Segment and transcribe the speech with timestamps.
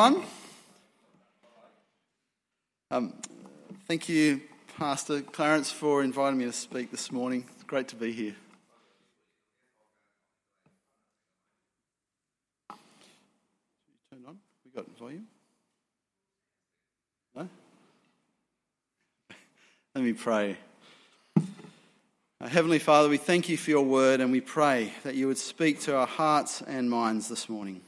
[0.00, 0.26] everyone.
[2.90, 3.12] Um,
[3.86, 4.40] thank you,
[4.78, 7.44] Pastor Clarence, for inviting me to speak this morning.
[7.54, 8.34] It's great to be here.
[14.10, 14.38] Turn on.
[14.64, 15.26] We got volume.
[17.36, 17.48] No.
[19.94, 20.56] Let me pray.
[21.36, 25.36] Uh, Heavenly Father, we thank you for your word and we pray that you would
[25.36, 27.82] speak to our hearts and minds this morning.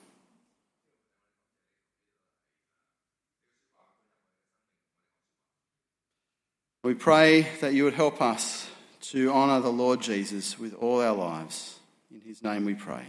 [6.85, 8.69] We pray that you would help us
[9.03, 11.79] to honour the Lord Jesus with all our lives.
[12.13, 13.05] In his name we pray.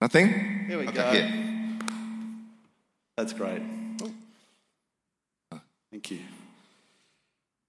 [0.00, 0.66] Nothing?
[0.68, 1.86] Here we Okay, go.
[3.16, 3.62] That's great.
[5.95, 6.19] Thank you.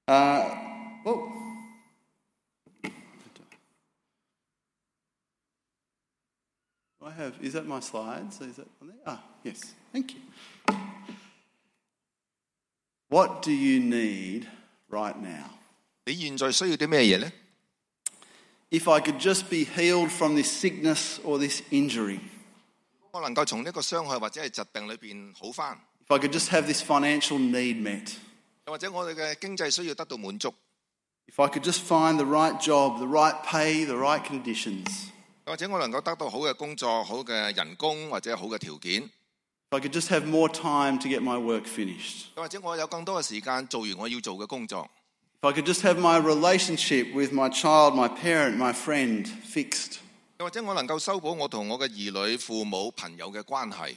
[0.07, 0.49] Uh,
[1.05, 1.33] whoa.
[7.05, 8.41] I have, is that my slides?
[8.41, 8.97] Is that on there?
[9.07, 9.75] Ah, yes.
[9.93, 10.21] Thank you.
[13.09, 14.47] What do you need
[14.89, 15.51] right now?
[16.07, 17.33] 你现在需要啲咩嘢咧？
[18.71, 22.21] If I could just be healed from this sickness or this injury,
[23.11, 28.13] 我能够从呢个伤害或者系疾病里边好翻， if I could just have this financial need met,
[28.67, 30.53] 又或者我哋嘅经济需要得到满足，
[31.27, 35.09] if I could just find the right job, the right pay, the right conditions,
[35.47, 39.03] 又或者我能够得到好嘅工作、好嘅人工或者好嘅条件，
[39.71, 44.89] if I could just have more time to get my work finished, 又或者我有更多嘅时间做完我要做嘅工作，
[45.41, 49.97] if I could just have my relationship with my child, my parent, my friend fixed,
[50.39, 53.97] 又或者我能够修补我同我嘅儿女、父母、朋友嘅关系，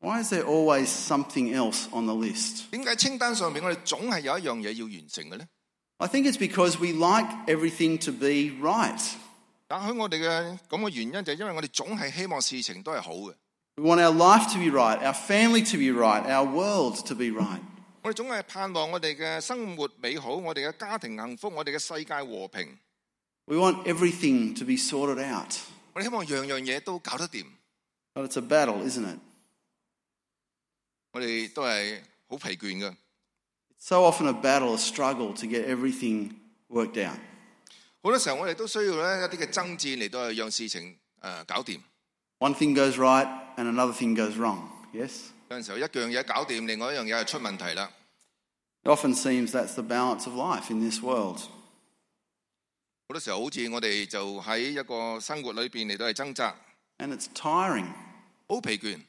[0.00, 2.68] Why is there always something else on the list?
[2.70, 5.48] 点解清单上面我哋总系有一样嘢要完成嘅咧？
[5.98, 9.00] I think it's because we like everything to be right.
[9.66, 13.34] 但喺我哋嘅咁嘅原因就系因为我哋总系希望事情都系好嘅，
[13.76, 17.14] We want our life to be right, our family to be right, our world to
[17.14, 17.60] be right.
[18.02, 22.76] 我哋总系盼望我哋嘅生活美好，我哋嘅家庭幸福，我哋嘅世界和平。
[23.46, 25.54] We want everything to be sorted out.
[25.94, 27.46] 我哋希望样样嘢都搞得掂，
[28.12, 29.18] But it's a battle, isn't it?
[31.12, 32.90] 我哋都系好疲倦嘅。
[32.90, 32.96] It's
[33.88, 36.34] so often a battle, a struggle to get everything
[36.68, 37.18] worked out.
[38.02, 41.80] 好多时候我哋都需要咧一啲嘅争战嚟到去让事情诶、呃搞掂。
[42.38, 43.26] One thing goes right
[43.56, 44.68] and another thing goes wrong.
[44.92, 45.28] Yes?
[45.48, 47.90] 有阵时候一样嘢搞掂，另外一样嘢系出问题啦。
[48.82, 51.38] It often seems that's the balance of life in this world.
[53.06, 56.54] 好多时候好似我哋就喺一个生活里边嚟到系挣扎，
[56.98, 57.86] And it's tiring.
[58.48, 59.00] 好疲倦。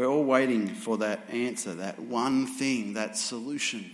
[0.00, 3.84] We're all waiting for that answer, that one thing, that solution.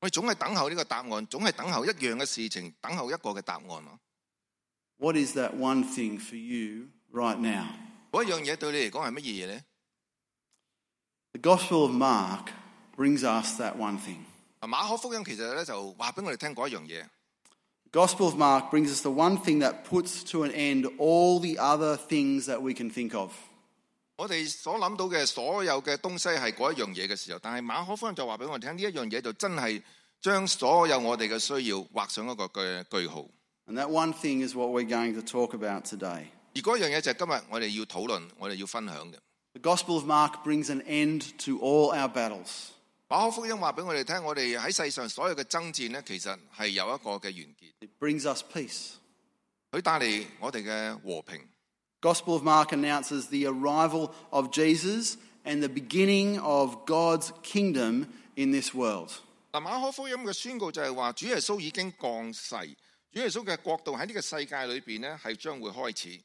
[0.00, 3.98] 我哋总系等候呢个答案，总系等候一样嘅事情，等候一个嘅答案咯。
[4.98, 7.66] What is that one thing for you right now?
[8.12, 9.64] 嗰一样嘢对你嚟讲系乜嘢嘢咧？
[11.32, 12.48] The Gospel of Mark
[12.96, 14.24] brings us that one thing.
[14.58, 17.06] 啊马可福音其实咧就话俾我哋听嗰一样嘢。
[17.92, 21.40] The Gospel of Mark brings us the one thing that puts to an end all
[21.40, 23.32] the other things that we can think of.
[24.17, 29.81] 我哋所諗到嘅所有嘅東西係嗰一樣嘢嘅時候，但係馬可福音就話俾我哋聽，呢一樣嘢就真係
[30.21, 33.27] 將所有我哋嘅需要畫上一個嘅句號。
[33.67, 36.27] And that one thing is what we're going to talk about today.
[36.53, 39.15] 而嗰樣嘢就係今日我哋要討論、我哋要分享嘅。
[39.59, 42.69] The Gospel of Mark brings an end to all our battles.
[43.09, 48.91] 馬可福音話俾我哋聽，我哋喺世上所有嘅爭戰咧，其實係有一個嘅完結，It brings us peace.
[49.71, 51.41] 佢帶嚟我哋嘅和平。
[52.00, 58.06] Gospel of Mark announces the arrival of Jesus and the beginning of God's kingdom
[58.36, 59.10] in this world.
[59.52, 62.56] 嗱，马可福音嘅宣告就系话，主耶稣已经降世，
[63.12, 66.20] 主耶稣嘅国度喺呢个世界里边咧，系将会开始。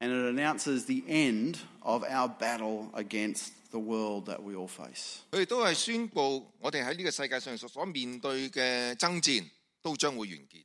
[0.00, 5.18] And it announces the end of our battle against the world that we all face.
[5.30, 9.44] 佢哋都系宣布我哋喺呢个世界上所所面对嘅争战
[9.82, 10.64] 都将会完结。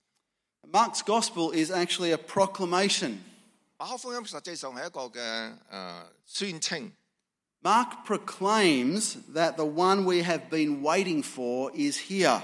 [0.72, 3.18] Mark's gospel is actually a proclamation.
[3.81, 6.93] 馬可福音实际上係一个嘅誒、呃宣称。
[7.63, 12.43] Mark proclaims that the one we have been waiting for is here.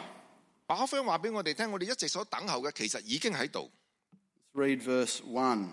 [0.66, 3.70] 馬可福音话俾我哋听，我哋一直所等候嘅其实已经喺度。
[4.54, 5.68] Read verse 1.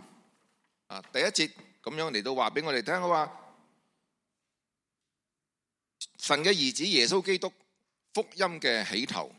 [0.87, 1.49] 啊，第一节
[1.81, 3.31] 咁样嚟到話俾我哋听，佢话
[6.19, 7.49] 神嘅儿子耶稣基督
[8.13, 9.31] 福音嘅起头。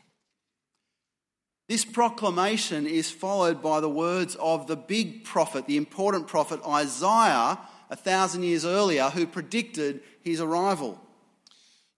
[1.68, 7.58] This proclamation is followed by the words of the big prophet, the important prophet Isaiah,
[7.88, 10.98] a thousand years earlier, who predicted his arrival.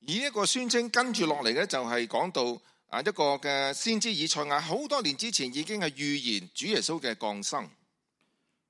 [0.07, 7.71] 而呢一个宣称跟住落嚟嘅就系讲到啊一个嘅先知以赛亚好多年之前已经系预言主耶稣嘅降生。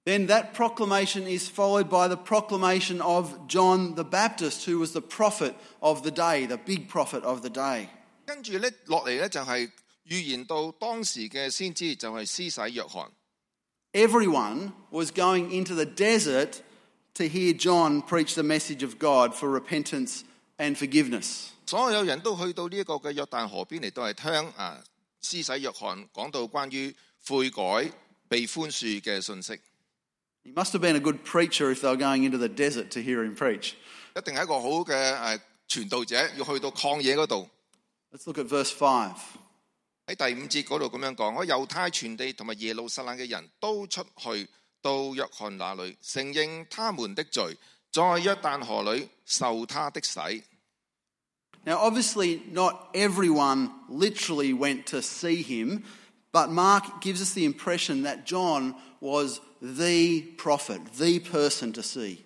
[0.05, 5.01] Then that proclamation is followed by the proclamation of John the Baptist, who was the
[5.01, 7.89] prophet of the day, the big prophet of the day.
[8.27, 9.71] 跟住咧落嚟咧就系
[10.09, 13.11] 预言到当时嘅先知就系施洗约翰。
[13.93, 16.63] Everyone was going into the desert
[17.15, 20.23] to hear John preach the message of God for repentance
[20.57, 21.49] and forgiveness.
[21.67, 24.83] 所有人都去到呢一个嘅约旦河边嚟到系听啊
[25.21, 26.95] 施洗约翰讲到关于
[27.27, 27.93] 悔改
[28.29, 29.61] 被宽恕嘅信息，
[30.45, 33.01] He must have been a good preacher if they were going into the desert to
[33.01, 33.75] hear him preach.
[34.17, 37.49] 一定系一个好嘅诶传道者，要去到旷野嗰度。
[38.11, 39.15] Let's look at verse 5.
[40.08, 44.48] 喺第五節嗰度咁樣講，我猶太全地同埋耶路撒冷嘅人都出去
[44.82, 47.58] 到約翰那裏，承認他們的罪，
[47.92, 50.44] 在約旦河裏受他的洗。
[51.66, 55.84] Now, obviously, not everyone literally went to see him,
[56.32, 62.20] but Mark gives us the impression that John was the prophet, the person to see.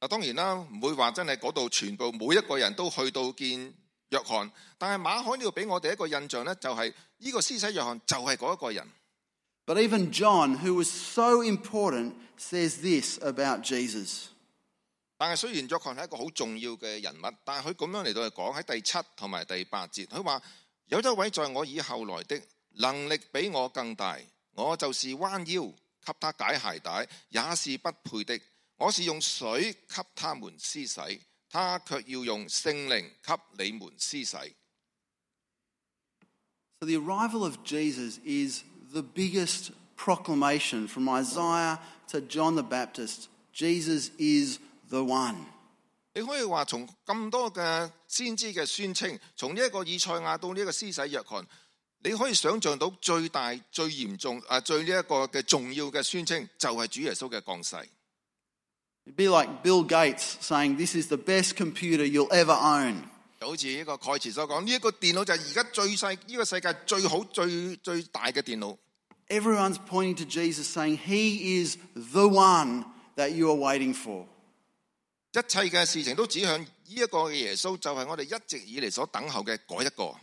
[0.00, 3.74] 嗱，當然啦，唔會話真係嗰度全部每一個人都去到見
[4.10, 8.88] 約翰，但係馬可呢度俾我哋一個印象咧，就係、呢個施洗約翰就係嗰一個人。
[9.66, 14.28] But even John, who was so important, says this about Jesus.
[15.18, 20.40] 但係雖然約翰係一個好重要嘅人物，但係佢咁樣嚟到嚟講喺第七同埋第八節，佢話
[20.86, 22.40] 有一位在我以後來的，
[22.76, 24.16] 能力比我更大，
[24.54, 25.62] 我就是彎腰
[26.04, 28.40] 給他解鞋帶，也是不配的。
[28.76, 31.00] 我是用水給他們施洗，
[31.50, 34.36] 他卻要用聖靈給你們施洗。
[36.80, 38.62] So the arrival of Jesus is
[38.92, 43.28] the biggest proclamation from Isaiah to John the Baptist.
[43.52, 44.58] Jesus is
[44.88, 45.36] the one.
[46.14, 51.46] 你可以話從咁多嘅先知嘅宣稱，從呢一個以賽亞到呢一個施洗約翰，
[52.04, 57.88] 你可以想象到最大、最嚴重、啊最呢一個嘅重要嘅宣稱，就係主耶穌嘅降世。
[59.07, 63.03] It'd be like Bill Gates saying, This is the best computer you'll ever own.
[63.39, 68.77] 就好似呢个盖茨所讲，呢、一个电脑就系而家最细，呢、个世界最好、最最大嘅电脑。
[69.27, 72.85] Everyone's pointing to Jesus, saying, He is the one
[73.17, 74.25] that you are waiting for.
[75.33, 80.13] 一切嘅事情都指向呢一个嘅耶稣，就系我哋一直以嚟所等候嘅嗰一个。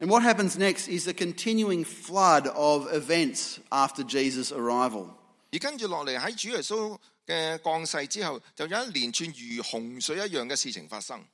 [0.00, 5.08] And what happens next is the continuing flood of events after Jesus' arrival.
[5.52, 6.96] 而跟住落嚟喺主耶稣
[7.26, 11.24] 嘅降世之后，就有一连串如洪水一样嘅事情发生。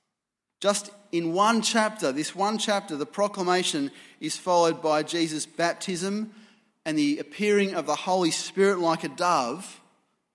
[0.61, 3.91] Just in one chapter, this one chapter, the proclamation
[4.21, 6.31] is followed by Jesus' baptism
[6.85, 9.81] and the appearing of the Holy Spirit like a dove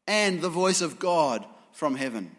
[0.05, 2.29] and the voice of God from heaven.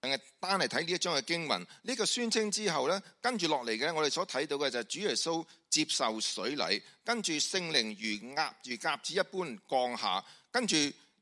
[0.00, 10.76] 但系单系睇呢一章嘅经文，呢、个宣称之后呢，跟住落嚟嘅，我哋所睇到嘅就系主耶稣接受水礼，跟住圣灵如鸭如鸽子一般降下，跟住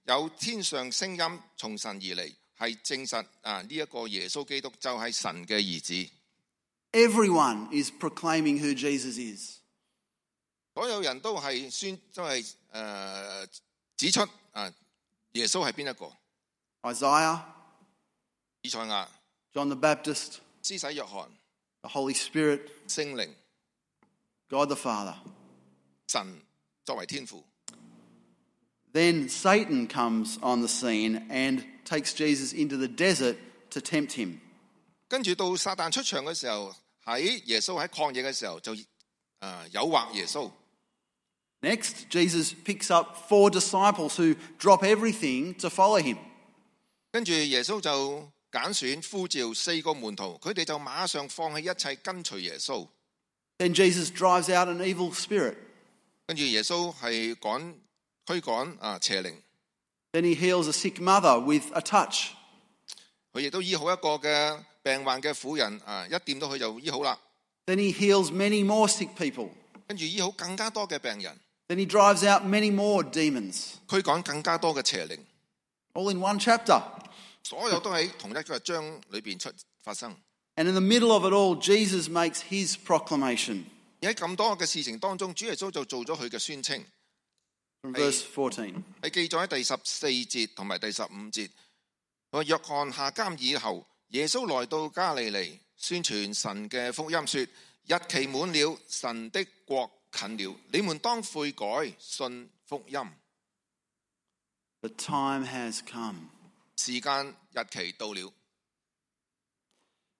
[0.07, 6.09] 有天上聲音從神而嚟，係證實啊呢一個耶穌基督就係神嘅兒子。
[6.93, 9.57] Everyone is proclaiming who Jesus is.
[10.73, 13.47] 所有人都係宣都係誒、呃
[13.97, 14.21] 指出
[14.53, 14.71] 啊
[15.33, 16.13] 耶穌係邊一個
[16.83, 17.41] ？Isaiah,
[18.61, 19.07] 以賽亞、
[19.51, 21.29] John the Baptist, 施洗約翰、
[21.81, 23.33] the Holy Spirit, 聖靈、
[24.47, 25.17] God the Father.
[26.07, 26.41] 神
[26.85, 27.43] 作為天父。
[28.96, 33.36] Then Satan comes on the scene and takes Jesus into the desert
[33.70, 34.40] to tempt him.
[35.08, 38.84] 跟住到撒旦出场嘅时候，喺耶稣喺旷野嘅时候就诶、
[39.40, 40.50] 呃、诱惑耶稣。
[41.62, 46.18] Next, Jesus picks up four disciples who drop everything to follow him.
[47.12, 52.88] 跟住耶稣就拣选呼召四个门徒，佢哋就马上放弃一切跟随耶稣。
[53.58, 55.56] Then Jesus drives out an evil spirit.
[56.26, 57.74] 跟住耶稣系赶
[58.26, 59.36] 驱赶啊邪灵，
[60.12, 62.30] Then he heals a sick mother with a touch.
[63.32, 67.18] 佢亦都医好一个嘅病患嘅妇人啊，一掂到佢就医好啦。
[67.66, 69.50] Then he heals many more sick people.
[69.86, 71.38] 跟住医好更加多嘅病人。
[71.68, 75.20] Then he drives out many more demons, 驱赶更加多嘅邪灵，
[75.94, 76.82] all in one chapter.
[77.42, 79.50] 所有都喺同一个章里边出
[79.82, 80.14] 发生。
[80.56, 83.64] And in the middle of it all, Jesus makes his proclamation
[84.02, 86.84] 而喺咁多嘅事情当中，主耶稣就做咗佢嘅宣称，
[87.82, 88.02] from Hey.
[88.02, 88.82] verse 14.
[89.02, 91.50] 系记载喺第十四节同埋第十五节。
[92.30, 102.98] 佢话约翰下监以后，耶稣来到加利利，宣传神嘅福音，说：日期满了，神的国近了，你们当悔改，信福音。
[104.80, 106.28] The time has come.
[106.76, 108.32] 时间日期到了。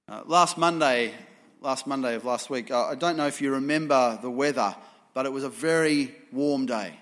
[0.09, 1.13] Uh, last Monday,
[1.61, 4.75] last Monday of last week, uh, I don't know if you remember the weather,
[5.15, 6.99] but it was a very warm day.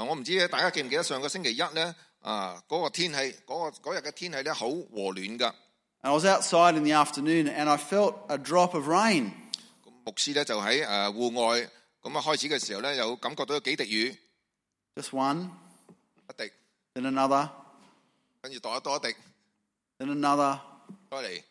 [0.00, 1.94] 啊，我唔知大家记唔记得上个星期一呢？
[2.20, 5.54] 啊，嗰、个天气，嗰、个嗰日嘅天气咧好和暖噶。
[6.02, 9.30] And I was outside in the afternoon and I felt a drop of rain.
[10.04, 11.68] 牧师咧就喺诶户外
[12.02, 14.16] 咁啊开始嘅时候咧，有感觉到有几滴雨，
[14.94, 15.50] Just one,
[16.28, 16.52] 一滴，
[16.94, 17.48] then another,
[18.40, 19.16] 跟住多一多一滴，
[19.98, 20.58] then another.
[21.10, 21.42] 再嚟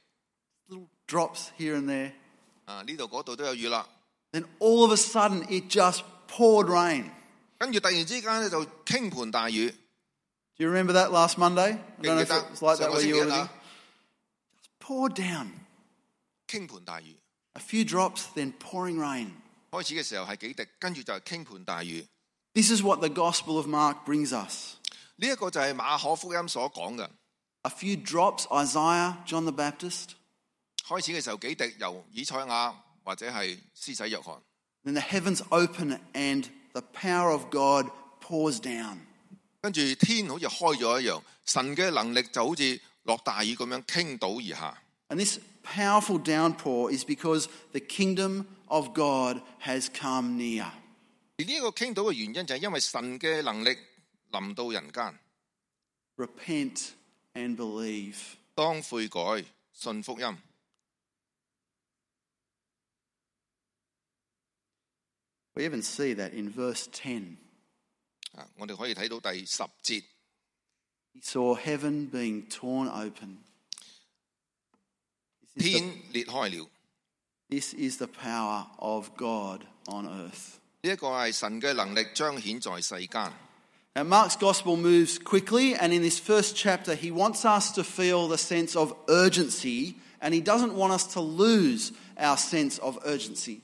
[0.70, 2.12] Little drops here and there.
[2.66, 3.88] 啊呢度嗰度都有雨啦。
[4.32, 7.12] Then all of a sudden, it just poured rain.
[7.60, 9.70] 跟住突然之间咧就倾盆大雨，
[10.58, 11.78] Do you remember that last Monday?
[11.98, 13.02] I 记 don't 唔 know 记 if 得 it was like 上 that 个 where
[13.02, 13.40] 星期 you 一 were living.
[13.40, 13.50] 啊？
[14.80, 15.48] Poured down.
[16.48, 17.18] 倾盆大雨，
[17.54, 19.32] A few drops, then pouring rain.
[19.72, 22.08] 开始嘅时候系几滴，跟住就系倾盆大雨。
[22.54, 24.76] This is what the Gospel of Mark brings us.
[25.18, 27.10] 呢、一个就系马可福音所讲嘅。
[27.64, 30.10] A few drops, Isaiah, John the Baptist.
[30.88, 34.40] 开始嘅时候几滴由以赛亚或者系施洗约翰，
[34.84, 37.88] Then the heavens open and the power of God
[38.22, 38.98] pours down.
[39.62, 44.78] 跟住天好似开咗一样，神嘅能力就好似落大雨咁样倾倒而下。
[45.10, 50.66] And this powerful downpour is because the kingdom of God has come near.
[51.38, 53.78] 而呢一个倾倒嘅原因就系因为神嘅能力
[54.32, 55.18] 临到人间，
[56.18, 56.90] Repent
[57.34, 58.16] and believe.
[58.54, 60.38] 当悔改信福音。
[65.60, 67.38] We even see that in verse 10.
[68.36, 70.04] 啊，我哋可以睇到第十节，
[71.14, 73.38] He saw heaven being torn open.
[75.56, 76.70] This is, the, 天裂开了。
[77.50, 80.58] this is the power of God on earth.
[80.82, 83.32] 呢一个系神嘅能力彰显在世间。
[83.96, 88.28] Now, Mark's gospel moves quickly, and in this first chapter, he wants us to feel
[88.28, 93.62] the sense of urgency, and he doesn't want us to lose our sense of urgency.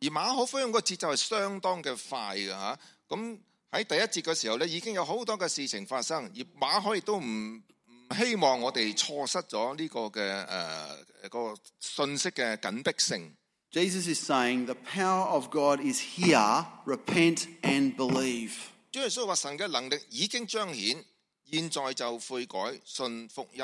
[0.00, 2.78] 而馬可福音個節奏係相當嘅快嘅吓。
[3.08, 3.38] 咁
[3.70, 7.22] 喺第一節嘅時候咧，已經有好多嘅事情發生，而馬可亦都唔
[7.56, 13.34] 唔希望我哋錯失咗呢個嘅誒、呃個信息嘅緊迫性。
[13.70, 18.52] Jesus is saying the power of God is here, repent and believe.
[18.90, 21.04] 主耶穌話：神嘅能力已經彰顯，
[21.50, 23.62] 現在就悔改信福音。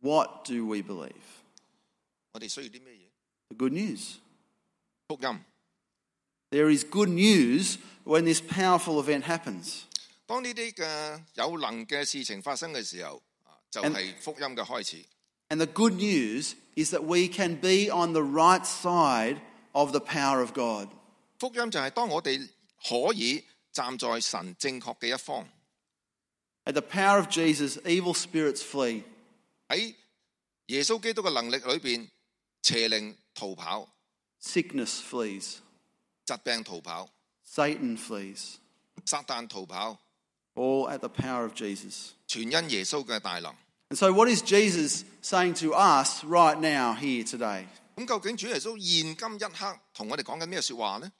[0.00, 1.12] What do we believe?
[2.32, 3.08] 我哋需要啲咩嘢
[3.48, 4.16] ？The good news.
[5.11, 5.39] 福音。
[6.49, 9.81] There is good news when this powerful event happens.
[10.25, 15.05] 当呢啲嘅有能嘅事情发生嘅时候，啊就系、福音嘅开始。
[15.49, 19.39] And the good news is that we can be on the right side
[19.71, 20.89] of the power of God.
[21.39, 22.47] 福音就系当我哋
[22.87, 25.47] 可以站在神正确嘅一方，
[26.65, 29.03] At the power of Jesus, evil spirits flee.
[29.69, 29.95] 喺
[30.65, 32.09] 耶稣基督嘅能力里边，
[32.61, 33.87] 邪灵逃跑，
[34.41, 35.57] Sickness flees.
[36.25, 37.09] 疾病逃跑，
[37.45, 38.55] Satan flees.
[39.05, 39.97] 撒旦逃跑，
[40.55, 42.11] All at the power of Jesus.
[42.27, 43.53] 全因耶稣嘅大能。
[43.89, 47.67] And so, what is Jesus saying to us right now, here today?
[47.95, 51.11] 咁究竟主耶稣现今一刻同我哋讲紧咩说话呢？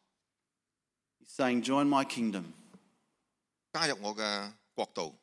[1.21, 2.43] He's saying, Join my kingdom,
[3.71, 5.15] 加入我嘅国度，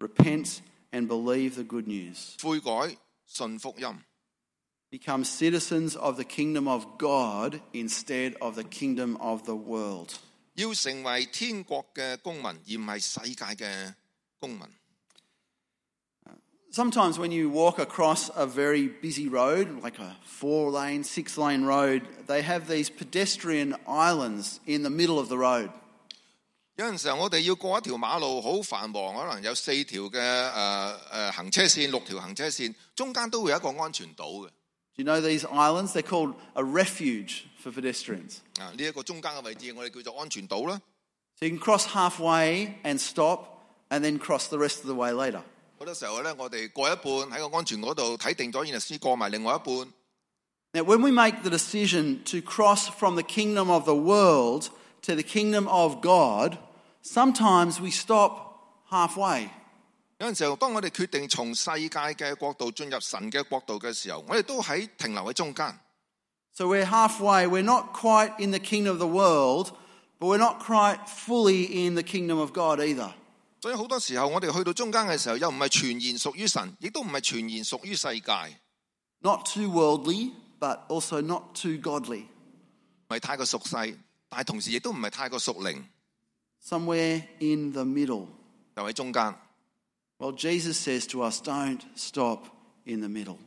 [0.00, 0.58] repent
[0.90, 2.34] and believe the good news.
[2.42, 3.86] 悔改信福音，
[4.94, 10.14] Become citizens of the kingdom of God instead of the kingdom of the world.
[10.54, 13.94] 要成为天国嘅公民，而唔系世界嘅
[14.40, 14.62] 公民。
[16.72, 21.64] Sometimes when you walk across a very busy road, like a four lane, six lane
[21.64, 25.70] road, they have these pedestrian islands in the middle of the road.
[26.76, 34.50] 有阵时候我哋要过一条马路好繁忙，可能有四条嘅诶诶行车线、六条行车线，中间都会有一个安全岛嘅。
[34.96, 35.92] Do you know these islands?
[35.92, 38.38] They're called a refuge for pedestrians.
[38.58, 40.80] 啊，呢一个中间嘅位置，我哋叫做安全岛啦。
[41.38, 43.44] So you can cross halfway and stop
[43.88, 45.42] and then cross the rest of the way later.
[45.78, 49.92] 好多时候咧，我哋过一半喺个安全嗰度睇定咗，然后先过埋另外一半。
[50.72, 54.68] Now, when we make the decision to cross from the kingdom of the world
[55.02, 56.58] to the kingdom of God,
[57.02, 59.48] sometimes we stop halfway.
[60.19, 65.77] 有陣時候，當我哋決定從世界嘅國度進入神嘅國度嘅時候，我哋都喺停留喺中間。
[66.53, 67.47] So we're halfway.
[67.47, 69.73] We're not quite in the kingdom of the world,
[70.17, 73.11] but we're not quite fully in the kingdom of God either.
[73.61, 78.31] 所以好多時候，我哋去到中間嘅時候，又唔係全然屬於神，亦都唔係全然屬於世界
[79.19, 80.31] ，Not too worldly,
[80.61, 82.23] but also not too godly.
[83.09, 85.83] 唔係太過屬世，但係同時亦都唔係太過屬靈
[86.63, 88.27] ，Somewhere in the middle.
[88.77, 89.35] 就喺中間。
[90.24, 92.44] Well, Jesus says to us, don't stop
[92.84, 93.38] in the middle.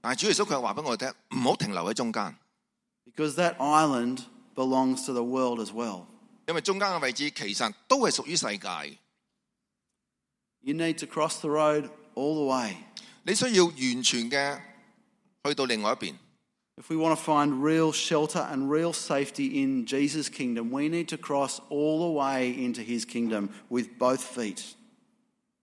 [0.00, 2.36] 但系主耶稣佢系话俾我哋听，唔好停留喺中间，
[3.06, 4.20] Because that island
[4.54, 6.06] belongs to the world as well.
[6.46, 8.98] 因为中间嘅位置其实都系属于世界。
[10.60, 12.76] You need to cross the road all the way.
[13.24, 14.60] 你需要完全嘅
[15.44, 16.14] 去到另外一边。
[16.76, 21.06] If we want to find real shelter and real safety in Jesus' kingdom, we need
[21.08, 24.74] to cross all the way into his kingdom with both feet.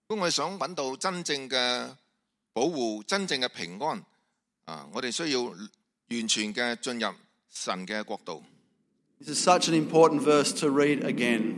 [0.09, 1.95] 如果我哋想揾到真正嘅
[2.53, 4.01] 保护、真正嘅平安，
[4.63, 7.13] 啊，我哋需要完全嘅进入
[7.49, 8.41] 神嘅国度。
[9.19, 11.55] This is such an important verse to read again.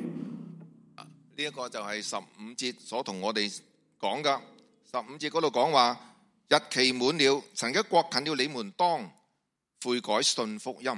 [0.96, 3.56] 呢、一個就系十五节所同我哋
[4.02, 4.42] 讲噶。
[4.92, 6.16] 十五节嗰度讲话，
[6.48, 9.12] 日期满了，神嘅國近了，你们当
[9.84, 10.92] 悔改信福音。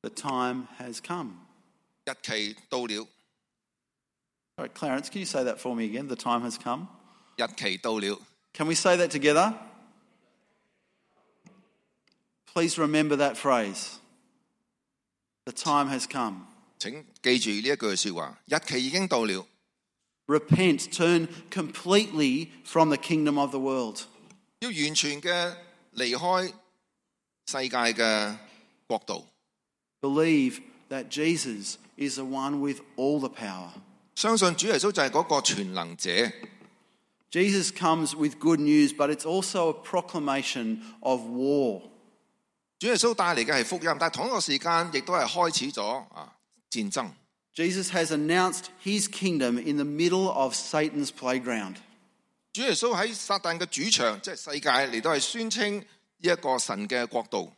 [0.00, 1.32] The time has come.
[2.06, 3.06] 日期到了，
[4.57, 6.07] All right, Clarence, can you say that for me again?
[6.07, 6.87] The time has come.
[7.37, 8.19] 日期到了。
[8.53, 9.53] Can we say that together?
[12.53, 13.99] Please remember that phrase.
[15.45, 16.47] The time has come.
[16.77, 19.45] 请记住呢一句说话，日期已经到了，
[20.27, 24.05] Repent, turn completely from the kingdom of the world.
[24.59, 25.55] 要完全嘅
[25.95, 26.53] 离开
[27.47, 28.37] 世界嘅
[28.87, 29.25] 国度，
[30.01, 33.71] Believe that Jesus is the one with all the power.
[34.15, 36.09] 相信主耶稣就系嗰个全能者。
[37.31, 41.81] Jesus comes with good news, but it's also a proclamation of war.
[42.79, 46.33] 主耶稣带嚟嘅系福音，但系同一个时间亦都系开始咗啊
[46.71, 47.09] 战争。
[47.55, 51.75] Jesus has announced his kingdom in the middle of Satan's playground.
[52.53, 55.83] 主耶稣喺撒旦嘅主场，即系世界嚟到系宣称呢
[56.19, 57.51] 一个神嘅国度。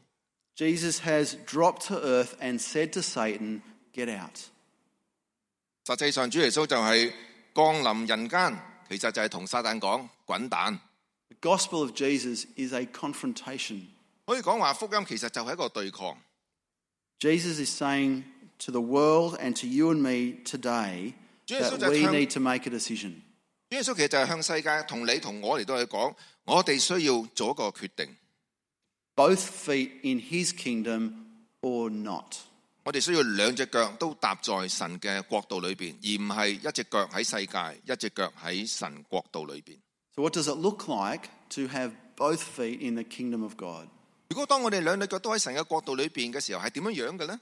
[0.58, 3.62] Jesus has dropped to earth and said to Satan,
[3.93, 4.38] Get out.
[5.87, 7.12] 實際上，主耶穌就係
[7.55, 10.81] 降臨人間，其實就係同撒旦講滾蛋。
[11.29, 13.83] The gospel of Jesus is a confrontation.
[14.27, 16.18] 可以講話福音其實就係一個對抗。
[17.20, 18.25] Jesus is saying
[18.59, 21.14] to the world and to you and me today
[21.46, 23.20] that we- need to make a decision.
[23.70, 26.14] 主耶穌其實就係向世界同你同我嚟到去講，
[26.46, 28.16] 我哋需要做一個決定
[29.14, 31.12] ，Both feet in his kingdom
[31.61, 32.35] or not.
[32.87, 39.77] 我哋需要兩隻腳都踏在神嘅國度裏邊，而唔係一隻腳喺世界，一隻腳喺神國度裏邊。
[40.14, 43.88] So, what does it look like to have both feet in the kingdom of God?
[44.29, 47.40] 如果當我哋兩隻腳都喺神嘅國度裏邊嘅時候，係點樣樣嘅呢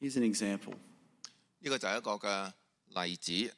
[0.00, 0.74] ？Here's an example.
[1.58, 2.52] 呢個就係一個嘅
[3.04, 3.52] 例子，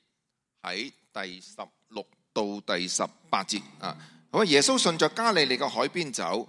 [0.62, 1.54] 喺第十
[1.88, 3.94] 六到第十八節啊。
[4.32, 6.48] 好，耶穌順着加利利嘅海邊走，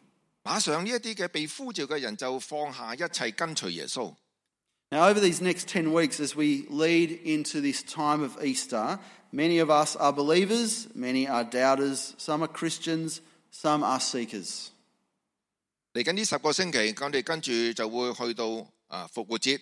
[0.44, 4.14] 马上呢一啲嘅被呼召嘅人就放下一切跟随耶稣。
[4.90, 9.00] Now, over these next 10 weeks, as we lead into this time of Easter,
[9.32, 13.18] many of us are believers, many are doubters, some are Christians,
[13.50, 14.68] some are seekers.
[15.92, 18.46] 嚟紧呢十个星期，我哋跟住就会去到
[18.86, 19.60] 啊复活节。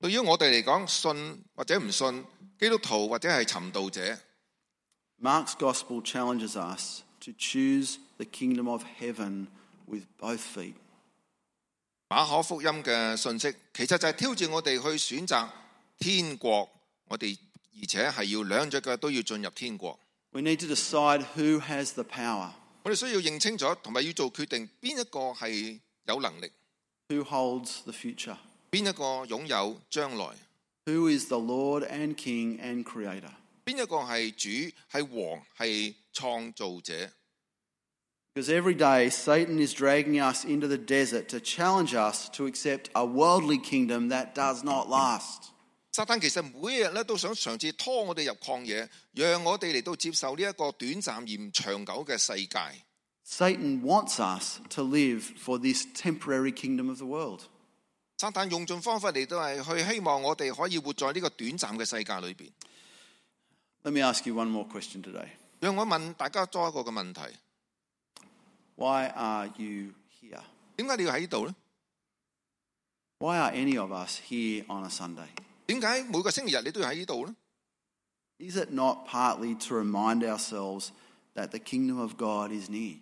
[0.00, 2.24] 对于我哋嚟讲，信或者唔信，
[2.60, 4.18] 基督徒或者系寻道者，
[5.20, 9.46] Mark's gospel challenges us to choose the kingdom of heaven
[9.87, 10.73] with both feet.
[12.09, 15.49] 馬可福音嘅信息其實就係挑戰我哋去選擇
[15.97, 16.69] 天國，
[17.07, 17.37] 我哋
[17.81, 19.99] 而且係要兩隻腳都要進入天國。
[20.31, 22.51] We need to decide who has the power,
[22.83, 26.51] 我哋需要認清楚，同埋要做決定，邊一個係有能力
[27.09, 28.37] ，who holds the future,
[28.69, 30.35] 邊一個擁有將來
[30.85, 33.31] ，who is the Lord and King and Creator.
[33.65, 37.09] 邊一個係主、係王、係創造者。
[38.34, 43.04] Because every day Satan is dragging us into the desert to challenge us to accept a
[43.04, 45.50] worldly kingdom that does not last.
[45.90, 52.58] 撒旦其实每一日咧都想尝试拖我哋入旷野，让我哋嚟到接受呢一个短暂而唔长久嘅世界。
[53.26, 57.42] Satan wants us to live for this temporary kingdom of the world.
[58.18, 62.50] 撒旦用尽方法嚟到系去希望我哋可以活在呢个短暂嘅世界里边。
[63.82, 65.28] Let me ask you one more question today.
[65.60, 67.20] 让我问大家多一个嘅问题：
[68.76, 70.42] Why are you here?
[70.76, 71.54] 点解你要喺呢度呢？
[73.18, 75.28] Why are any of us here on a Sunday?
[75.66, 77.34] 点解每个星期日你都要喺呢度呢？
[78.38, 80.90] Is it not partly to remind ourselves
[81.34, 83.00] that the kingdom of God is near?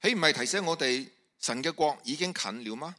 [0.00, 2.96] 岂唔系提醒我哋神嘅国已经近了吗？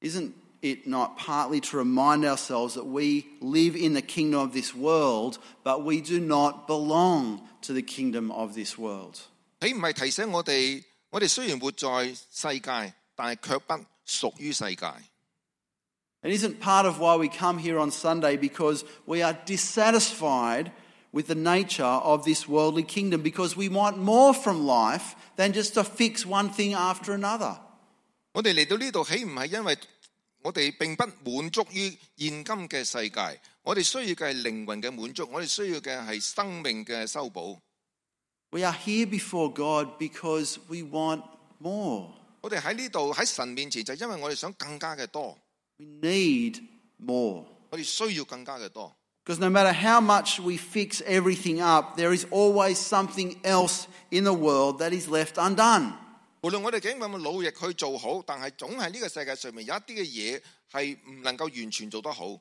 [0.00, 4.74] Isn't it not partly to remind ourselves that we live in the kingdom of this
[4.74, 9.20] world, but we do not belong to the kingdom of this world?
[9.60, 13.74] 岂唔系提醒我哋，我哋虽然活在世界，但系却不
[14.06, 14.86] 属于世界。
[16.22, 20.70] And isn't part of why we come here on Sunday because we are dissatisfied
[21.10, 25.74] with the nature of this worldly kingdom because we want more from life than just
[25.74, 27.58] to fix one thing after another?
[28.32, 29.78] 我哋嚟到呢度，岂唔系因为
[30.42, 33.40] 我哋并不满足于现今嘅世界？
[33.62, 37.58] 我哋需要嘅系灵魂嘅满足，我哋需要嘅系生命嘅修补。
[38.50, 41.22] We are here before God because we want
[41.58, 42.10] more.
[42.42, 45.38] 我哋喺呢度喺神面前，就因为我哋想更加嘅多，
[45.78, 46.62] We need
[46.98, 47.44] more.
[47.70, 48.94] 我哋需要更加嘅多。
[49.24, 54.24] Because no matter how much we fix everything up, there is always something else in
[54.24, 55.92] the world that is left undone.
[56.42, 62.38] 无论我哋几咁努力去做好，但系总系呢个世界上面有一啲嘅嘢系唔能够完全做得好。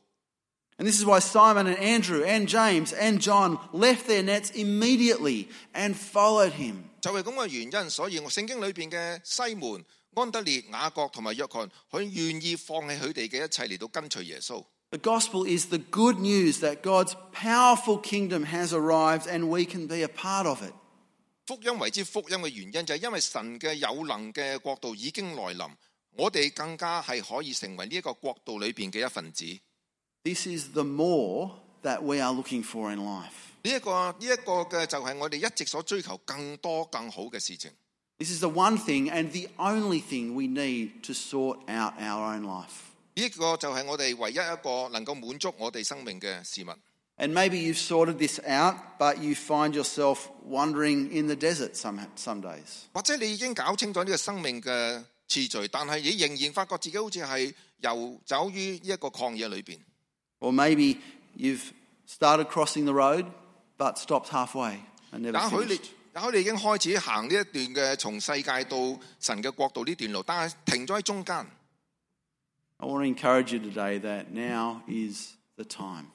[0.77, 5.47] And this is why Simon and Andrew and James and John left their nets immediately
[5.73, 6.85] and followed him.
[7.01, 14.65] 就系咁嘅原因，所以我圣经里边嘅西门、安德烈、雅各同埋约翰，佢愿意放弃佢哋嘅一切嚟到跟随耶稣。
[14.89, 19.87] The gospel is the good news that God's powerful kingdom has arrived and we can
[19.87, 20.73] be a part of it.
[21.45, 25.71] 福音为之福音嘅原因，就系因为神嘅有能嘅国度已经来临，
[26.17, 29.45] 我哋更加系可以成为呢一个国度里边嘅一份子。
[30.25, 31.51] 呢、 This is the more
[31.83, 33.51] that we are looking for in life.
[33.63, 37.71] 一个呢一个嘅就系我哋一直所追求更多更好嘅事情。
[38.17, 42.35] This is the one thing and the only thing we need to sort out our
[42.35, 42.91] own life.
[43.15, 46.69] 呢一个就系我哋唯一一个能够满足我哋生命嘅事物。
[47.17, 51.99] And maybe you've sorted this out, but you find yourself wandering in the desert some,
[52.15, 52.85] some days.
[52.93, 59.79] 或者你已经搞清楚呢个生命嘅次序，但系你仍然发觉自己好似系游走于呢一个旷野里边。
[60.39, 60.97] Or maybe
[61.37, 61.71] you've
[62.05, 63.25] started crossing the road,
[63.77, 64.79] but stopped halfway
[65.11, 65.89] and never 也许你 finished.
[66.13, 68.77] 也许你已经开始行呢一段嘅从世界到
[69.19, 71.47] 神嘅国度呢段路，但系停咗喺中间。
[72.77, 76.07] I want to encourage you today that now is the time.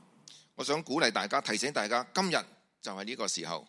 [0.57, 2.37] 我想鼓励大家，提醒大家，今日
[2.83, 3.67] 就系呢个时候，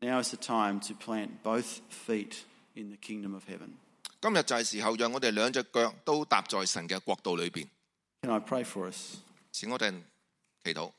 [0.00, 2.38] Now is the time to plant both feet
[2.74, 3.76] in the kingdom of heaven.
[4.20, 7.68] 今日就系时候，让我哋两只脚都踏在神嘅国度里边。
[8.22, 9.18] Can I pray for us?
[9.52, 10.02] 使我哋
[10.64, 10.92] 祈祷。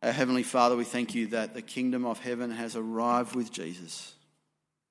[0.00, 4.14] Our Heavenly Father, we thank you that the kingdom of heaven has arrived with Jesus.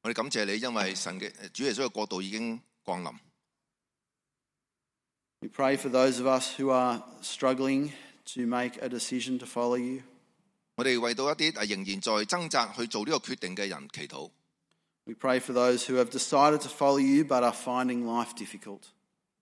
[0.03, 3.17] 我哋感谢你，因为神嘅主耶稣嘅国度已经降临。
[5.41, 7.91] We pray for those of us who are struggling
[8.35, 10.03] to make a decision to follow you.
[10.75, 14.31] 我哋为到一啲诶仍然在挣扎去做呢个决定嘅人祈祷。
[15.03, 18.83] We pray for those who have decided to follow you but are finding life difficult.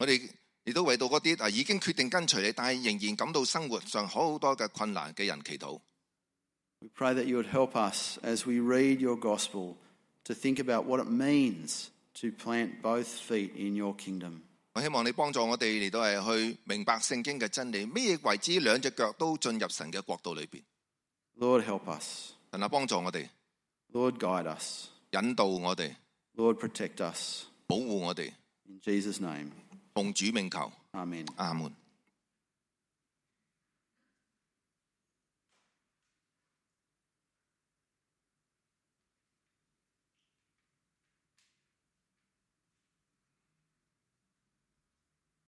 [0.04, 0.20] 我哋
[0.64, 5.80] 亦都為到嗰啲啊已經決定跟隨你，但係仍然感到生活上好多嘅困難嘅人祈禱。
[6.80, 9.76] We pray that you would help us as we read your gospel
[10.24, 11.86] to think about what it means
[12.20, 14.40] to plant both feet in your kingdom.
[14.74, 20.62] 我希望你幫助我哋嚟到係去明白聖經嘅真理，咩嘢為之兩隻腳都進入神嘅國度裏邊。
[21.38, 22.32] Lord, help us.
[22.50, 23.28] 神啊，幫助我哋
[23.92, 24.88] ，Lord, guide us.
[25.12, 25.94] 引導我哋
[26.36, 27.44] ，Lord, protect us.
[27.66, 28.32] 保護我哋
[28.68, 29.50] ，In Jesus' name,
[29.93, 31.25] 奉主命求， amen.
[31.35, 31.73] 阿門。